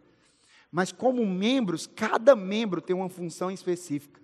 [0.74, 4.20] Mas como membros, cada membro tem uma função específica.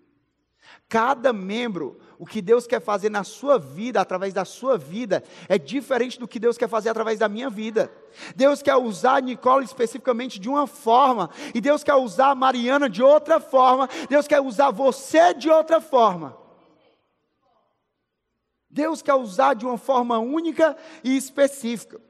[0.89, 5.57] Cada membro, o que Deus quer fazer na sua vida, através da sua vida, é
[5.57, 7.89] diferente do que Deus quer fazer através da minha vida.
[8.35, 13.39] Deus quer usar Nicole especificamente de uma forma, e Deus quer usar Mariana de outra
[13.39, 16.37] forma, Deus quer usar você de outra forma.
[18.69, 22.01] Deus quer usar de uma forma única e específica.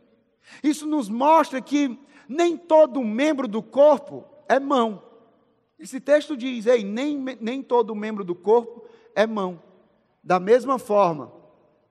[0.65, 5.03] Isso nos mostra que nem todo membro do corpo é mão.
[5.79, 8.85] Esse texto diz: ei, nem, nem todo membro do corpo
[9.15, 9.63] é mão.
[10.23, 11.33] Da mesma forma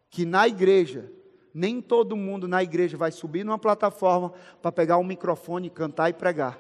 [0.09, 1.11] que na igreja,
[1.53, 6.13] nem todo mundo na igreja vai subir numa plataforma para pegar um microfone, cantar e
[6.13, 6.59] pregar.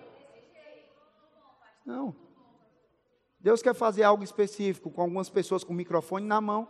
[1.85, 2.15] Não.
[3.39, 6.67] Deus quer fazer algo específico com algumas pessoas com microfone na mão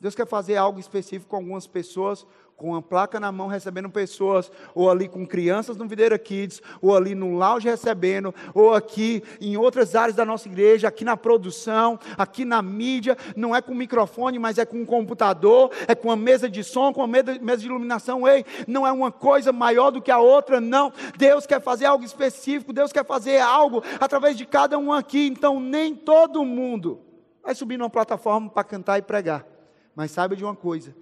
[0.00, 2.26] Deus quer fazer algo específico com algumas pessoas,
[2.56, 6.96] com uma placa na mão recebendo pessoas, ou ali com crianças no Videira Kids, ou
[6.96, 11.98] ali no lounge recebendo, ou aqui em outras áreas da nossa igreja, aqui na produção,
[12.16, 16.16] aqui na mídia, não é com microfone, mas é com um computador, é com uma
[16.16, 20.02] mesa de som, com uma mesa de iluminação, ei, não é uma coisa maior do
[20.02, 20.92] que a outra, não.
[21.16, 25.58] Deus quer fazer algo específico, Deus quer fazer algo através de cada um aqui, então
[25.58, 27.00] nem todo mundo
[27.42, 29.53] vai subir numa plataforma para cantar e pregar.
[29.94, 30.94] Mas saiba de uma coisa: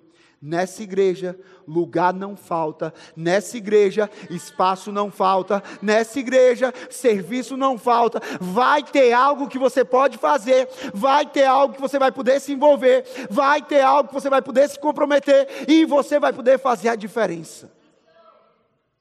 [0.43, 8.21] nessa igreja, lugar não falta, nessa igreja, espaço não falta, nessa igreja, serviço não falta.
[8.41, 12.53] Vai ter algo que você pode fazer, vai ter algo que você vai poder se
[12.53, 16.89] envolver, vai ter algo que você vai poder se comprometer e você vai poder fazer
[16.89, 17.73] a diferença.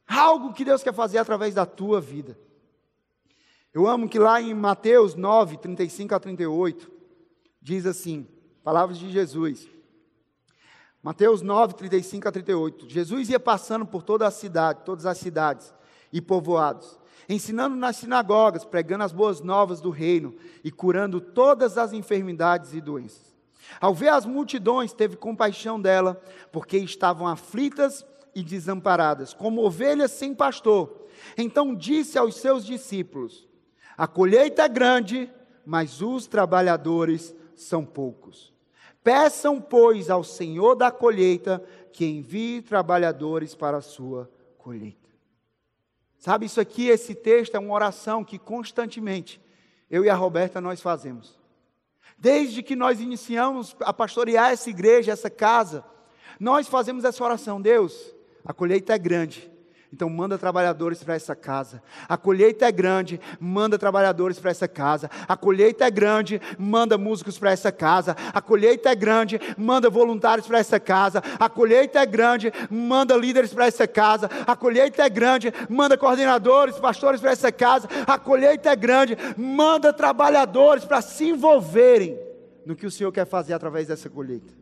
[0.08, 2.38] Algo que Deus quer fazer através da tua vida.
[3.74, 6.92] Eu amo que lá em Mateus 9, 35 a 38,
[7.62, 8.28] diz assim:
[8.64, 9.71] palavras de Jesus.
[11.04, 12.90] Mateus 9, 35 a 38.
[12.90, 15.74] Jesus ia passando por toda a cidade, todas as cidades
[16.14, 21.92] e povoados, ensinando nas sinagogas, pregando as boas novas do reino e curando todas as
[21.92, 23.32] enfermidades e doenças.
[23.80, 30.36] Ao ver as multidões, teve compaixão dela, porque estavam aflitas e desamparadas, como ovelhas sem
[30.36, 31.08] pastor.
[31.38, 33.48] Então disse aos seus discípulos:
[33.98, 35.32] A colheita é grande,
[35.66, 38.51] mas os trabalhadores são poucos.
[39.04, 45.10] Peçam, pois, ao Senhor da colheita que envie trabalhadores para a sua colheita.
[46.18, 49.42] Sabe, isso aqui, esse texto é uma oração que constantemente
[49.90, 51.40] eu e a Roberta nós fazemos.
[52.18, 55.84] Desde que nós iniciamos a pastorear essa igreja, essa casa,
[56.40, 57.60] nós fazemos essa oração.
[57.60, 59.52] Deus, a colheita é grande,
[59.94, 61.84] então manda trabalhadores para essa casa.
[62.08, 65.10] A colheita é grande, manda trabalhadores para essa casa.
[65.28, 68.16] A colheita é grande, manda músicos para essa casa.
[68.34, 71.22] A colheita é grande, manda voluntários para essa casa.
[71.38, 74.30] A colheita é grande, manda líderes para essa casa.
[74.48, 77.90] A colheita é grande, manda coordenadores, pastores para essa casa.
[78.08, 82.18] A colheita é grande, manda trabalhadores para se envolverem
[82.66, 84.54] no que o Senhor quer fazer através dessa colheita.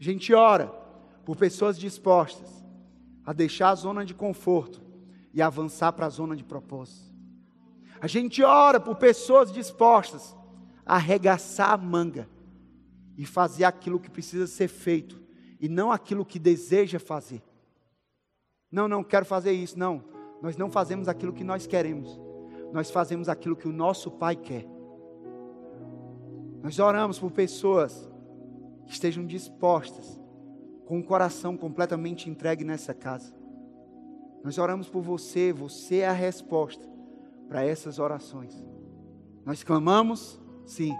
[0.00, 0.72] A gente ora
[1.24, 2.61] por pessoas dispostas
[3.24, 4.82] a deixar a zona de conforto
[5.32, 7.12] e avançar para a zona de propósito.
[8.00, 10.36] A gente ora por pessoas dispostas
[10.84, 12.28] a arregaçar a manga
[13.16, 15.20] e fazer aquilo que precisa ser feito
[15.60, 17.42] e não aquilo que deseja fazer.
[18.70, 20.02] Não, não quero fazer isso, não.
[20.40, 22.18] Nós não fazemos aquilo que nós queremos.
[22.72, 24.66] Nós fazemos aquilo que o nosso Pai quer.
[26.62, 28.10] Nós oramos por pessoas
[28.86, 30.21] que estejam dispostas
[30.92, 33.32] com o coração completamente entregue nessa casa.
[34.44, 36.86] Nós oramos por você, você é a resposta
[37.48, 38.62] para essas orações.
[39.42, 40.94] Nós clamamos, sim,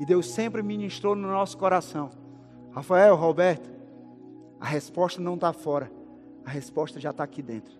[0.00, 2.10] e Deus sempre ministrou no nosso coração.
[2.72, 3.70] Rafael, Roberto,
[4.58, 5.92] a resposta não está fora,
[6.44, 7.78] a resposta já está aqui dentro.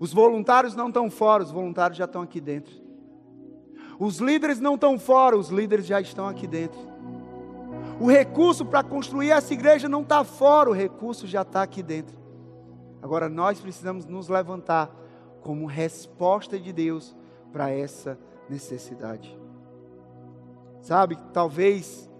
[0.00, 2.74] Os voluntários não estão fora, os voluntários já estão aqui dentro.
[4.00, 6.95] Os líderes não estão fora, os líderes já estão aqui dentro.
[7.98, 12.16] O recurso para construir essa igreja não está fora, o recurso já está aqui dentro.
[13.00, 14.94] Agora nós precisamos nos levantar
[15.40, 17.16] como resposta de Deus
[17.52, 18.18] para essa
[18.50, 19.38] necessidade.
[20.82, 22.10] Sabe, talvez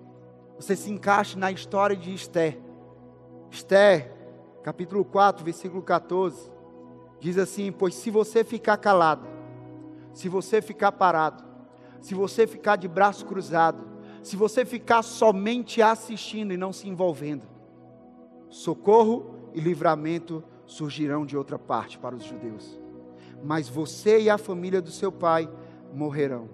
[0.58, 2.58] você se encaixe na história de Esther.
[3.50, 4.12] Esther,
[4.62, 6.50] capítulo 4, versículo 14,
[7.20, 9.26] diz assim: Pois se você ficar calado,
[10.14, 11.44] se você ficar parado,
[12.00, 13.95] se você ficar de braço cruzado,
[14.26, 17.44] se você ficar somente assistindo e não se envolvendo,
[18.48, 22.76] socorro e livramento surgirão de outra parte para os judeus.
[23.44, 25.48] Mas você e a família do seu pai
[25.94, 26.50] morrerão.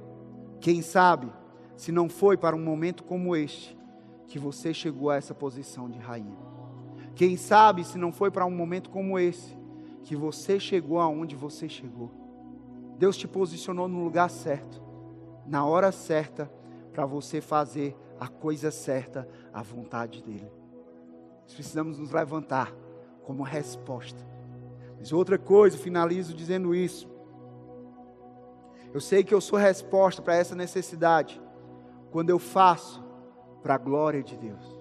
[0.61, 1.32] Quem sabe,
[1.74, 3.74] se não foi para um momento como este,
[4.26, 6.37] que você chegou a essa posição de rainha.
[7.14, 9.56] Quem sabe, se não foi para um momento como esse,
[10.02, 12.11] que você chegou aonde você chegou.
[12.98, 14.82] Deus te posicionou no lugar certo,
[15.46, 16.52] na hora certa,
[16.92, 20.50] para você fazer a coisa certa, a vontade dEle.
[21.42, 22.72] Nós precisamos nos levantar
[23.24, 24.24] como resposta.
[24.98, 27.11] Mas outra coisa, finalizo dizendo isso.
[28.92, 31.40] Eu sei que eu sou resposta para essa necessidade
[32.11, 33.02] quando eu faço
[33.62, 34.81] para a glória de Deus.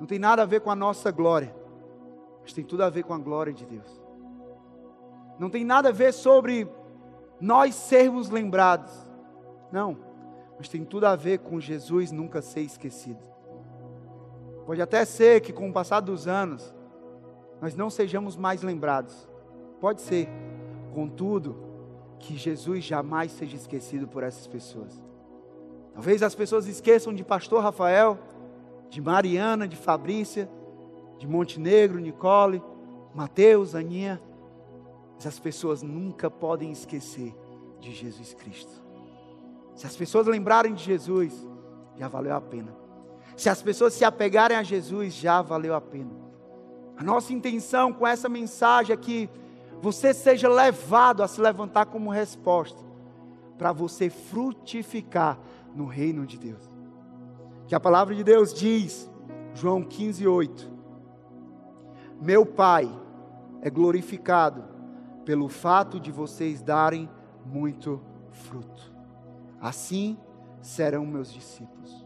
[0.00, 1.54] Não tem nada a ver com a nossa glória,
[2.42, 4.02] mas tem tudo a ver com a glória de Deus.
[5.38, 6.68] Não tem nada a ver sobre
[7.40, 8.92] nós sermos lembrados.
[9.70, 9.96] Não,
[10.56, 13.22] mas tem tudo a ver com Jesus nunca ser esquecido.
[14.66, 16.74] Pode até ser que com o passar dos anos
[17.60, 19.28] nós não sejamos mais lembrados.
[19.80, 20.28] Pode ser.
[20.94, 21.64] Contudo,
[22.18, 25.02] que Jesus jamais seja esquecido por essas pessoas.
[25.92, 28.18] Talvez as pessoas esqueçam de Pastor Rafael,
[28.88, 30.48] de Mariana, de Fabrícia,
[31.18, 32.62] de Montenegro, Nicole,
[33.14, 34.20] Mateus, Aninha.
[35.14, 37.34] Mas as pessoas nunca podem esquecer
[37.78, 38.83] de Jesus Cristo.
[39.74, 41.32] Se as pessoas lembrarem de Jesus,
[41.96, 42.74] já valeu a pena.
[43.36, 46.10] Se as pessoas se apegarem a Jesus, já valeu a pena.
[46.96, 49.28] A nossa intenção com essa mensagem é que
[49.80, 52.78] você seja levado a se levantar como resposta
[53.58, 55.38] para você frutificar
[55.74, 56.62] no reino de Deus.
[57.66, 59.10] Que a palavra de Deus diz,
[59.52, 60.70] João 15, 8:
[62.20, 62.88] Meu Pai
[63.60, 64.64] é glorificado
[65.24, 67.08] pelo fato de vocês darem
[67.44, 68.93] muito fruto.
[69.64, 70.18] Assim
[70.60, 72.04] serão meus discípulos.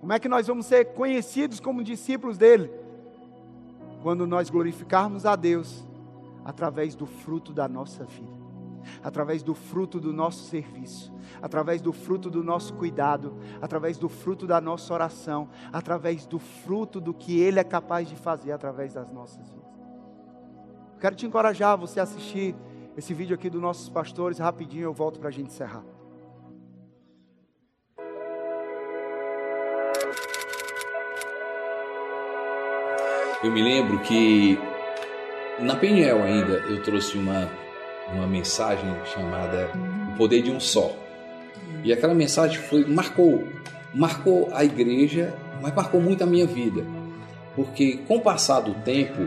[0.00, 2.68] Como é que nós vamos ser conhecidos como discípulos dele?
[4.02, 5.86] Quando nós glorificarmos a Deus
[6.44, 8.32] através do fruto da nossa vida,
[9.00, 14.44] através do fruto do nosso serviço, através do fruto do nosso cuidado, através do fruto
[14.44, 19.08] da nossa oração, através do fruto do que Ele é capaz de fazer através das
[19.12, 19.70] nossas vidas.
[20.98, 22.56] Quero te encorajar a você assistir
[22.96, 25.84] esse vídeo aqui dos nossos pastores, rapidinho eu volto para a gente encerrar.
[33.42, 34.58] Eu me lembro que
[35.60, 37.48] na Peniel ainda eu trouxe uma,
[38.12, 39.70] uma mensagem chamada
[40.12, 40.92] O Poder de um Só.
[41.84, 43.46] E aquela mensagem foi marcou,
[43.94, 46.84] marcou a igreja, mas marcou muito a minha vida.
[47.54, 49.22] Porque com o passar do tempo,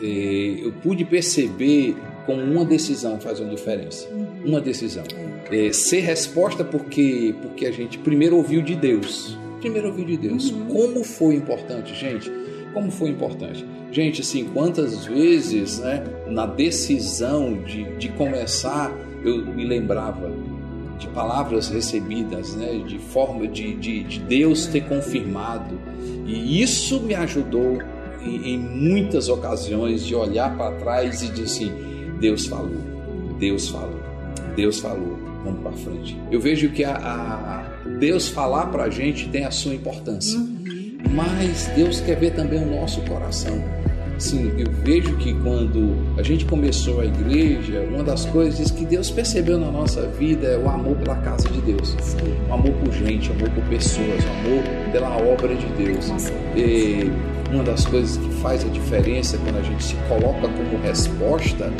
[0.00, 4.08] eh, eu pude perceber como uma decisão faz uma diferença.
[4.44, 5.04] Uma decisão.
[5.50, 9.36] Eh, ser resposta porque, porque a gente primeiro ouviu de Deus.
[9.58, 10.52] Primeiro ouviu de Deus.
[10.68, 12.30] Como foi importante, gente
[12.72, 13.64] como foi importante.
[13.92, 18.92] Gente, assim, quantas vezes, né, na decisão de, de começar,
[19.24, 20.30] eu me lembrava
[20.98, 25.78] de palavras recebidas, né, de forma de, de, de Deus ter confirmado,
[26.26, 27.78] e isso me ajudou
[28.22, 31.72] em, em muitas ocasiões de olhar para trás e dizer assim:
[32.20, 32.76] Deus falou,
[33.38, 34.00] Deus falou,
[34.54, 36.16] Deus falou, vamos para frente.
[36.30, 40.38] Eu vejo que a, a Deus falar para a gente tem a sua importância.
[41.08, 43.62] Mas Deus quer ver também o nosso coração.
[44.20, 49.10] Sim, eu vejo que quando a gente começou a igreja, uma das coisas que Deus
[49.10, 51.96] percebeu na nossa vida é o amor pela casa de Deus,
[52.46, 56.12] o amor por gente, o amor por pessoas, o amor pela obra de Deus.
[56.54, 57.10] E
[57.50, 61.72] uma das coisas que faz a diferença quando a gente se coloca como resposta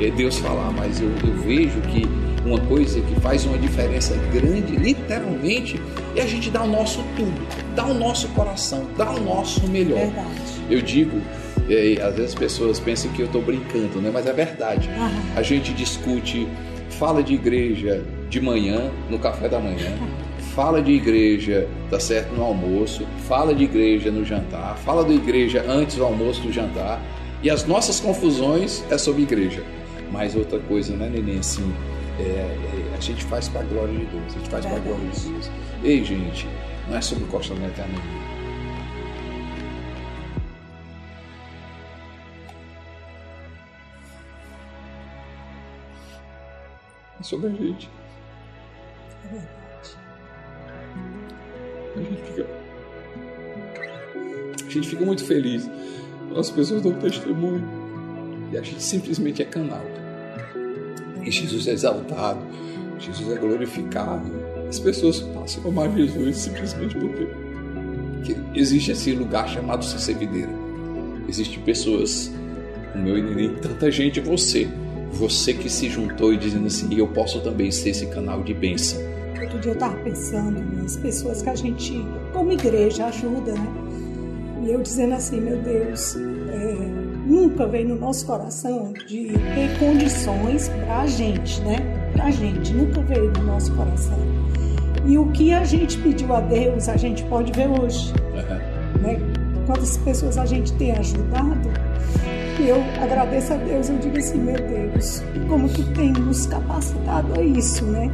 [0.00, 2.02] é Deus falar, mas eu, eu vejo que
[2.44, 5.80] uma coisa que faz uma diferença grande, literalmente,
[6.16, 9.98] é a gente dar o nosso tudo, dar o nosso coração, dar o nosso melhor.
[9.98, 10.28] Verdade.
[10.70, 11.20] Eu digo,
[11.68, 14.10] é, às vezes as pessoas pensam que eu estou brincando, né?
[14.12, 14.88] mas é verdade.
[15.36, 16.48] A gente discute,
[16.90, 19.92] fala de igreja de manhã, no café da manhã.
[20.54, 25.64] Fala de igreja, tá certo, no almoço, fala de igreja no jantar, fala de igreja
[25.68, 27.00] antes do almoço do jantar,
[27.44, 29.62] e as nossas confusões é sobre igreja.
[30.10, 31.72] Mas outra coisa, né, neném, assim,
[32.18, 34.34] é, é, a gente faz para a glória de Deus.
[34.34, 35.50] A gente faz para a glória de Deus.
[35.84, 36.48] Ei, gente,
[36.88, 38.28] não é sobre Costa Meta, não.
[47.20, 47.90] é sobre a gente.
[49.24, 49.58] É verdade.
[51.96, 52.46] A gente fica.
[54.66, 55.70] A gente fica muito feliz.
[56.36, 57.64] As pessoas dão testemunho.
[58.52, 59.84] E a gente simplesmente é canal.
[61.28, 62.40] E Jesus é exaltado.
[62.98, 64.32] Jesus é glorificado.
[64.66, 69.84] As pessoas passam a amar Jesus simplesmente porque, existe esse lugar chamado
[70.18, 70.50] Videira.
[71.28, 72.32] Existem pessoas,
[72.92, 74.66] como eu e nem tanta gente, você.
[75.12, 78.98] Você que se juntou e dizendo assim, eu posso também ser esse canal de bênção
[79.40, 83.72] Outro dia eu estava pensando nas pessoas que a gente, como igreja, ajuda, né?
[84.62, 86.97] E eu dizendo assim, meu Deus, é,
[87.28, 91.76] nunca veio no nosso coração de ter condições para a gente, né?
[92.12, 94.18] Para a gente, nunca veio no nosso coração.
[95.06, 98.12] E o que a gente pediu a Deus, a gente pode ver hoje.
[98.34, 99.02] Uhum.
[99.02, 99.18] Né?
[99.66, 101.68] Quantas pessoas a gente tem ajudado,
[102.60, 107.42] eu agradeço a Deus, eu digo assim, meu Deus, como tu tem nos capacitado a
[107.42, 108.10] isso, né?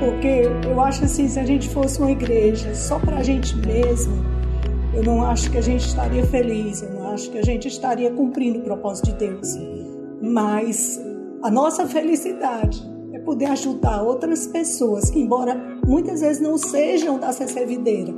[0.00, 4.24] Porque eu acho assim, se a gente fosse uma igreja só para a gente mesmo,
[4.92, 8.58] eu não acho que a gente estaria feliz, eu acho que a gente estaria cumprindo
[8.58, 9.48] o propósito de Deus.
[10.20, 11.00] Mas
[11.42, 15.54] a nossa felicidade é poder ajudar outras pessoas que, embora
[15.86, 18.14] muitas vezes não sejam da CC Videira,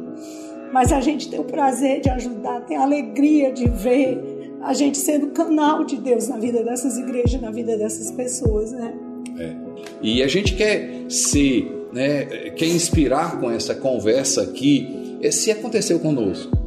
[0.72, 4.20] mas a gente tem o prazer de ajudar, tem a alegria de ver
[4.60, 8.92] a gente sendo canal de Deus na vida dessas igrejas, na vida dessas pessoas, né?
[9.38, 9.54] É.
[10.02, 12.24] E a gente quer ser, né,
[12.56, 16.57] quer inspirar com essa conversa aqui, é, se aconteceu conosco,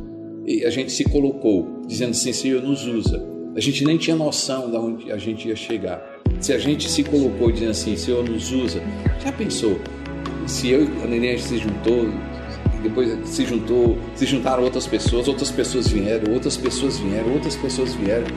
[0.46, 3.22] e a gente se colocou dizendo assim, Senhor, nos usa.
[3.56, 6.02] A gente nem tinha noção de onde a gente ia chegar.
[6.40, 8.82] Se a gente se colocou dizendo assim, Senhor, nos usa,
[9.24, 9.80] já pensou?
[10.48, 12.08] Se eu e a Neném se juntou,
[12.82, 17.94] depois se juntou, se juntaram outras pessoas, outras pessoas vieram, outras pessoas vieram, outras pessoas
[17.94, 18.28] vieram.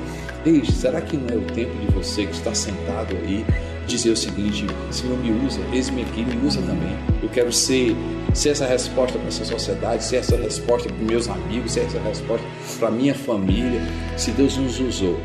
[0.45, 3.45] Ei, será que não é o tempo de você que está sentado aí
[3.87, 6.97] dizer o seguinte: Senhor, me usa, eis-me aqui, me usa também.
[7.22, 7.95] Eu quero ser,
[8.32, 12.47] ser essa resposta para essa sociedade, ser essa resposta para meus amigos, ser essa resposta
[12.78, 13.80] para minha família.
[14.16, 15.18] Se Deus nos usou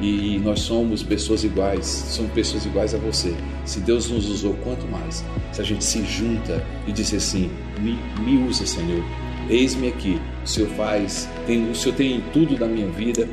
[0.00, 3.34] e nós somos pessoas iguais, somos pessoas iguais a você.
[3.64, 5.24] Se Deus nos usou, quanto mais?
[5.52, 9.02] Se a gente se junta e diz assim: me, me usa, Senhor,
[9.48, 10.20] eis-me aqui.
[10.44, 13.28] O Senhor faz, tem, o Senhor tem tudo da minha vida.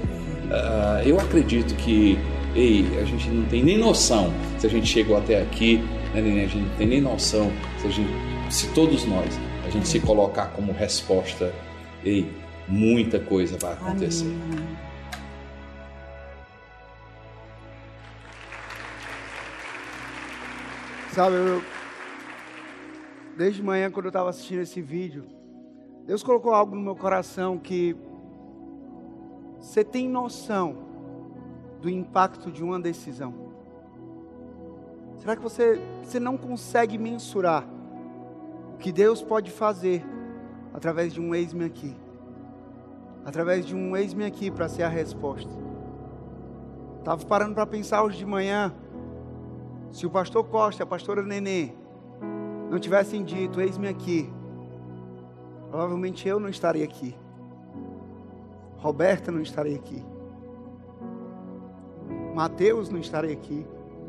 [0.49, 2.17] Uh, eu acredito que
[2.55, 5.77] Ei, a gente não tem nem noção se a gente chegou até aqui,
[6.13, 8.11] né, A gente não tem nem noção se, a gente,
[8.49, 11.53] se todos nós a gente se colocar como resposta,
[12.03, 12.27] ei,
[12.67, 14.25] muita coisa vai acontecer.
[14.25, 14.67] Amém.
[21.11, 21.61] Sabe, eu,
[23.37, 25.25] desde manhã, quando eu estava assistindo esse vídeo,
[26.07, 27.95] Deus colocou algo no meu coração que
[29.59, 30.88] você tem noção
[31.81, 33.33] do impacto de uma decisão?
[35.17, 37.67] Será que você, você não consegue mensurar
[38.73, 40.05] o que Deus pode fazer
[40.73, 41.95] através de um ex-me aqui?
[43.25, 45.51] Através de um ex-me aqui para ser a resposta.
[46.99, 48.73] Estava parando para pensar hoje de manhã.
[49.91, 51.73] Se o pastor Costa a pastora Nenê
[52.69, 54.31] não tivessem dito, eis-me aqui,
[55.69, 57.15] provavelmente eu não estaria aqui.
[58.77, 60.05] Roberta não estaria aqui.
[62.33, 63.65] Mateus não estarei aqui,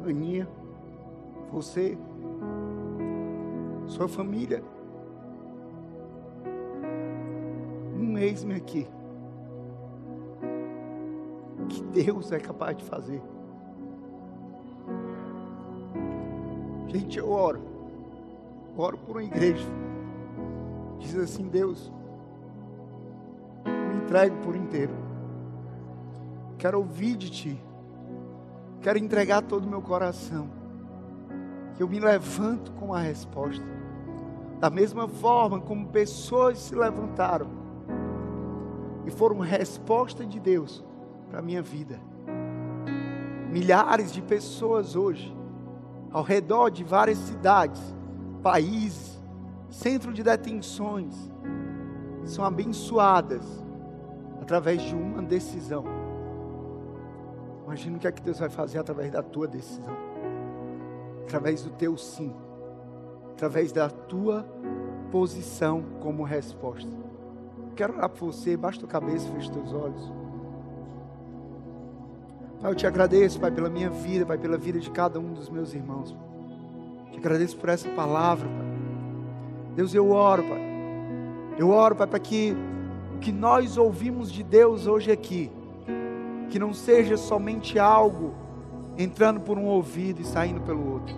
[0.07, 0.49] Aninha,
[1.51, 1.99] você,
[3.87, 4.63] sua família.
[7.97, 8.87] Um eis-me aqui.
[11.69, 13.21] Que Deus é capaz de fazer.
[16.89, 17.61] Gente, eu oro.
[18.77, 19.67] Oro por uma igreja.
[20.99, 21.93] Diz assim, Deus,
[23.65, 24.93] me entrego por inteiro.
[26.59, 27.70] Quero ouvir de Ti.
[28.81, 30.49] Quero entregar todo o meu coração.
[31.75, 33.65] Que eu me levanto com a resposta.
[34.59, 37.49] Da mesma forma como pessoas se levantaram
[39.07, 40.85] e foram resposta de Deus
[41.29, 41.99] para a minha vida.
[43.51, 45.35] Milhares de pessoas hoje,
[46.13, 47.83] ao redor de várias cidades,
[48.43, 49.19] países,
[49.71, 51.15] centro de detenções,
[52.25, 53.45] são abençoadas
[54.41, 56.00] através de uma decisão
[57.71, 59.97] Imagina o que é que Deus vai fazer através da tua decisão,
[61.23, 62.35] através do teu sim,
[63.31, 64.45] através da tua
[65.13, 66.91] posição como resposta.
[67.77, 70.13] Quero orar por você, baixa tua cabeça, fecha teus olhos.
[72.61, 75.49] Pai, eu te agradeço, Pai, pela minha vida, Pai, pela vida de cada um dos
[75.49, 76.13] meus irmãos.
[77.13, 79.77] Te agradeço por essa palavra, Pai.
[79.77, 80.61] Deus, eu oro, Pai.
[81.57, 82.53] Eu oro, Pai, para que
[83.15, 85.53] o que nós ouvimos de Deus hoje aqui,
[86.51, 88.35] que não seja somente algo
[88.99, 91.15] entrando por um ouvido e saindo pelo outro,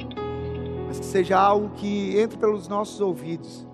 [0.86, 3.66] mas que seja algo que entre pelos nossos ouvidos,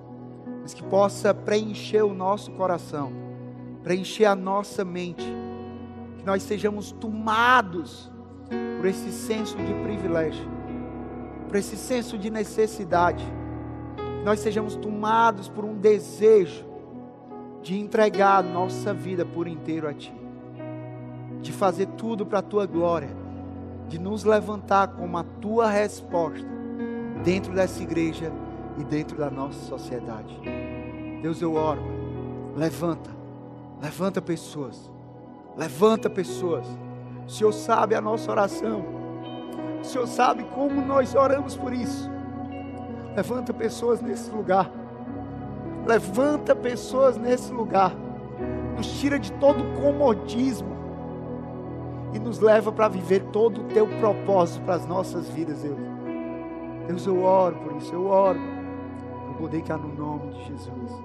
[0.62, 3.12] mas que possa preencher o nosso coração,
[3.82, 5.26] preencher a nossa mente,
[6.16, 8.10] que nós sejamos tomados
[8.76, 10.46] por esse senso de privilégio,
[11.48, 13.24] por esse senso de necessidade,
[13.96, 16.64] que nós sejamos tomados por um desejo
[17.62, 20.14] de entregar a nossa vida por inteiro a Ti,
[21.40, 23.10] de fazer tudo para a Tua glória,
[23.88, 26.48] de nos levantar como a Tua resposta
[27.24, 28.32] dentro dessa igreja
[28.76, 30.40] e dentro da nossa sociedade.
[31.22, 31.82] Deus, eu oro,
[32.56, 33.10] levanta,
[33.80, 34.90] levanta pessoas,
[35.56, 36.66] levanta pessoas.
[37.26, 38.84] O Senhor sabe a nossa oração,
[39.80, 42.10] o Senhor sabe como nós oramos por isso.
[43.14, 44.70] Levanta pessoas nesse lugar.
[45.86, 47.92] Levanta pessoas nesse lugar.
[48.76, 50.77] Nos tira de todo comodismo.
[52.12, 55.78] E nos leva para viver todo o teu propósito para as nossas vidas, Deus.
[56.86, 58.40] Deus, eu oro por isso, eu oro.
[59.26, 61.02] Por poder cá no nome de Jesus.